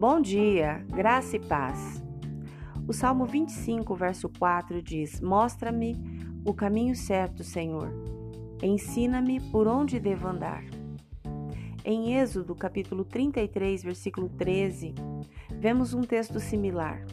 Bom 0.00 0.18
dia, 0.18 0.82
graça 0.88 1.36
e 1.36 1.38
paz. 1.38 2.02
O 2.88 2.92
Salmo 2.94 3.26
25, 3.26 3.94
verso 3.94 4.30
4 4.30 4.80
diz: 4.80 5.20
Mostra-me 5.20 5.94
o 6.42 6.54
caminho 6.54 6.96
certo, 6.96 7.44
Senhor. 7.44 7.92
Ensina-me 8.62 9.38
por 9.52 9.68
onde 9.68 10.00
devo 10.00 10.26
andar. 10.26 10.64
Em 11.84 12.14
Êxodo, 12.14 12.54
capítulo 12.54 13.04
33, 13.04 13.82
versículo 13.82 14.30
13, 14.30 14.94
vemos 15.58 15.92
um 15.92 16.00
texto 16.00 16.40
similar 16.40 17.04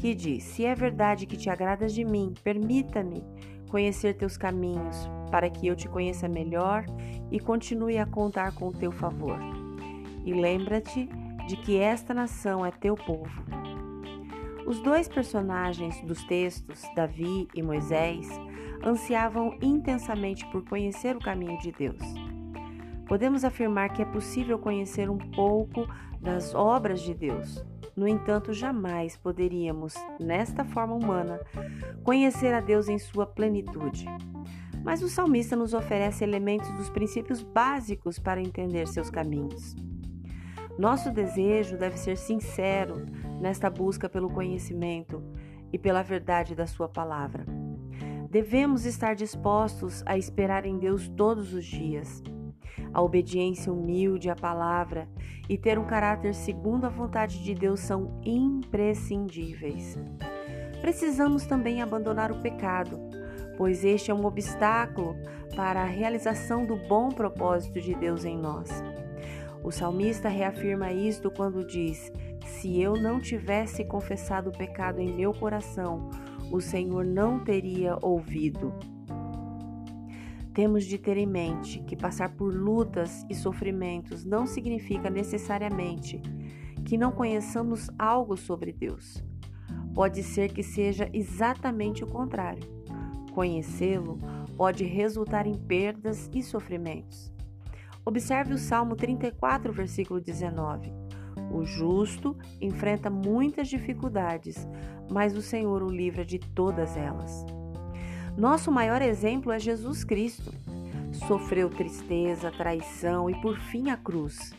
que 0.00 0.14
diz: 0.14 0.44
Se 0.44 0.64
é 0.64 0.74
verdade 0.74 1.26
que 1.26 1.36
te 1.36 1.50
agradas 1.50 1.92
de 1.92 2.06
mim, 2.06 2.32
permita-me 2.42 3.22
conhecer 3.68 4.14
teus 4.14 4.38
caminhos, 4.38 4.96
para 5.30 5.50
que 5.50 5.66
eu 5.66 5.76
te 5.76 5.86
conheça 5.86 6.26
melhor 6.26 6.86
e 7.30 7.38
continue 7.38 7.98
a 7.98 8.06
contar 8.06 8.54
com 8.54 8.68
o 8.68 8.72
teu 8.72 8.90
favor. 8.90 9.38
E 10.24 10.32
lembra-te 10.32 11.06
de 11.48 11.56
que 11.56 11.78
esta 11.78 12.12
nação 12.12 12.64
é 12.64 12.70
teu 12.70 12.94
povo. 12.94 13.42
Os 14.66 14.80
dois 14.80 15.08
personagens 15.08 15.98
dos 16.02 16.22
textos, 16.24 16.82
Davi 16.94 17.48
e 17.54 17.62
Moisés, 17.62 18.28
ansiavam 18.84 19.58
intensamente 19.62 20.46
por 20.52 20.62
conhecer 20.68 21.16
o 21.16 21.20
caminho 21.20 21.58
de 21.58 21.72
Deus. 21.72 22.02
Podemos 23.08 23.44
afirmar 23.44 23.94
que 23.94 24.02
é 24.02 24.04
possível 24.04 24.58
conhecer 24.58 25.08
um 25.08 25.16
pouco 25.16 25.88
das 26.20 26.54
obras 26.54 27.00
de 27.00 27.14
Deus, 27.14 27.64
no 27.96 28.06
entanto, 28.06 28.52
jamais 28.52 29.16
poderíamos, 29.16 29.94
nesta 30.20 30.64
forma 30.64 30.94
humana, 30.94 31.40
conhecer 32.04 32.54
a 32.54 32.60
Deus 32.60 32.88
em 32.88 32.96
sua 32.96 33.26
plenitude. 33.26 34.04
Mas 34.84 35.02
o 35.02 35.08
salmista 35.08 35.56
nos 35.56 35.74
oferece 35.74 36.22
elementos 36.22 36.70
dos 36.74 36.88
princípios 36.90 37.42
básicos 37.42 38.16
para 38.16 38.40
entender 38.40 38.86
seus 38.86 39.10
caminhos. 39.10 39.74
Nosso 40.78 41.10
desejo 41.10 41.76
deve 41.76 41.98
ser 41.98 42.16
sincero 42.16 43.04
nesta 43.40 43.68
busca 43.68 44.08
pelo 44.08 44.30
conhecimento 44.30 45.22
e 45.72 45.78
pela 45.78 46.02
verdade 46.02 46.54
da 46.54 46.66
Sua 46.66 46.88
palavra. 46.88 47.44
Devemos 48.30 48.86
estar 48.86 49.14
dispostos 49.14 50.02
a 50.06 50.16
esperar 50.16 50.64
em 50.64 50.78
Deus 50.78 51.08
todos 51.08 51.52
os 51.52 51.64
dias 51.64 52.22
a 52.92 53.02
obediência 53.02 53.72
humilde 53.72 54.30
à 54.30 54.36
palavra 54.36 55.08
e 55.48 55.58
ter 55.58 55.78
um 55.78 55.86
caráter 55.86 56.34
segundo 56.34 56.84
a 56.84 56.88
vontade 56.88 57.42
de 57.42 57.54
Deus 57.54 57.80
são 57.80 58.20
imprescindíveis. 58.24 59.98
Precisamos 60.80 61.46
também 61.46 61.82
abandonar 61.82 62.30
o 62.30 62.40
pecado, 62.40 62.98
pois 63.56 63.84
este 63.84 64.10
é 64.10 64.14
um 64.14 64.24
obstáculo 64.24 65.16
para 65.56 65.82
a 65.82 65.86
realização 65.86 66.64
do 66.64 66.76
bom 66.76 67.08
propósito 67.08 67.80
de 67.80 67.94
Deus 67.94 68.24
em 68.24 68.38
nós. 68.38 68.68
O 69.62 69.70
salmista 69.70 70.28
reafirma 70.28 70.92
isto 70.92 71.30
quando 71.30 71.64
diz: 71.64 72.12
Se 72.46 72.80
eu 72.80 72.94
não 72.94 73.20
tivesse 73.20 73.84
confessado 73.84 74.50
o 74.50 74.56
pecado 74.56 75.00
em 75.00 75.14
meu 75.14 75.32
coração, 75.32 76.08
o 76.50 76.60
Senhor 76.60 77.04
não 77.04 77.40
teria 77.40 77.96
ouvido. 78.00 78.72
Temos 80.54 80.84
de 80.84 80.98
ter 80.98 81.16
em 81.16 81.26
mente 81.26 81.78
que 81.80 81.96
passar 81.96 82.34
por 82.34 82.52
lutas 82.52 83.24
e 83.30 83.34
sofrimentos 83.34 84.24
não 84.24 84.46
significa 84.46 85.08
necessariamente 85.08 86.20
que 86.84 86.96
não 86.96 87.12
conheçamos 87.12 87.88
algo 87.98 88.36
sobre 88.36 88.72
Deus. 88.72 89.22
Pode 89.94 90.22
ser 90.22 90.52
que 90.52 90.62
seja 90.62 91.08
exatamente 91.12 92.02
o 92.02 92.06
contrário. 92.06 92.62
Conhecê-lo 93.32 94.18
pode 94.56 94.84
resultar 94.84 95.46
em 95.46 95.54
perdas 95.54 96.28
e 96.34 96.42
sofrimentos. 96.42 97.32
Observe 98.08 98.54
o 98.54 98.58
Salmo 98.58 98.96
34, 98.96 99.70
versículo 99.70 100.18
19. 100.18 100.90
O 101.52 101.62
justo 101.62 102.34
enfrenta 102.58 103.10
muitas 103.10 103.68
dificuldades, 103.68 104.66
mas 105.10 105.36
o 105.36 105.42
Senhor 105.42 105.82
o 105.82 105.90
livra 105.90 106.24
de 106.24 106.38
todas 106.38 106.96
elas. 106.96 107.44
Nosso 108.34 108.72
maior 108.72 109.02
exemplo 109.02 109.52
é 109.52 109.58
Jesus 109.58 110.04
Cristo. 110.04 110.54
Sofreu 111.26 111.68
tristeza, 111.68 112.50
traição 112.50 113.28
e 113.28 113.38
por 113.42 113.58
fim 113.58 113.90
a 113.90 113.96
cruz, 113.98 114.54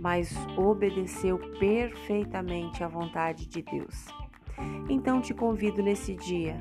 mas 0.00 0.34
obedeceu 0.56 1.38
perfeitamente 1.60 2.82
à 2.82 2.88
vontade 2.88 3.46
de 3.46 3.62
Deus. 3.62 4.06
Então 4.88 5.20
te 5.20 5.32
convido 5.32 5.84
nesse 5.84 6.16
dia 6.16 6.56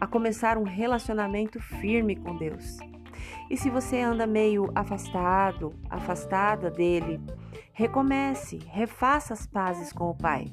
a 0.00 0.06
começar 0.08 0.58
um 0.58 0.64
relacionamento 0.64 1.60
firme 1.60 2.16
com 2.16 2.36
Deus. 2.36 2.76
E 3.50 3.56
se 3.56 3.70
você 3.70 4.00
anda 4.00 4.26
meio 4.26 4.70
afastado, 4.74 5.72
afastada 5.88 6.70
dele, 6.70 7.20
recomece, 7.72 8.58
refaça 8.66 9.34
as 9.34 9.46
pazes 9.46 9.92
com 9.92 10.10
o 10.10 10.16
Pai. 10.16 10.52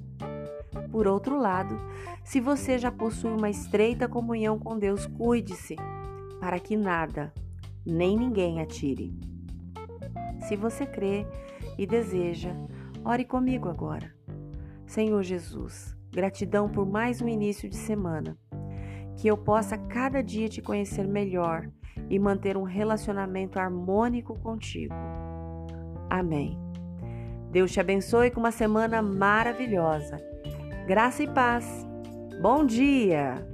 Por 0.92 1.08
outro 1.08 1.40
lado, 1.40 1.76
se 2.24 2.40
você 2.40 2.78
já 2.78 2.92
possui 2.92 3.32
uma 3.32 3.50
estreita 3.50 4.08
comunhão 4.08 4.60
com 4.60 4.78
Deus, 4.78 5.06
cuide-se 5.06 5.76
para 6.40 6.60
que 6.60 6.76
nada, 6.76 7.34
nem 7.86 8.18
ninguém 8.18 8.62
atire. 8.62 9.18
Se 10.48 10.56
você 10.56 10.86
crê 10.86 11.26
e 11.78 11.88
deseja, 11.88 12.52
ore 13.04 13.26
comigo 13.26 13.70
agora. 13.70 14.14
Senhor 14.86 15.24
Jesus, 15.24 15.96
gratidão 16.12 16.70
por 16.70 16.86
mais 16.86 17.22
um 17.22 17.28
início 17.28 17.70
de 17.70 17.76
semana. 17.76 18.38
Que 19.18 19.28
eu 19.28 19.38
possa 19.38 19.78
cada 19.78 20.22
dia 20.22 20.50
te 20.50 20.62
conhecer 20.62 21.08
melhor 21.08 21.70
e 22.14 22.20
manter 22.20 22.56
um 22.56 22.64
relacionamento 22.64 23.58
harmônico 23.58 24.38
contigo. 24.40 24.94
Amém. 26.10 26.60
Deus 27.50 27.72
te 27.72 27.80
abençoe 27.80 28.30
com 28.30 28.40
uma 28.40 28.52
semana 28.52 29.02
maravilhosa 29.02 30.34
Graça 30.86 31.24
e 31.24 31.28
paz. 31.28 31.88
Bom 32.42 32.66
dia! 32.66 33.53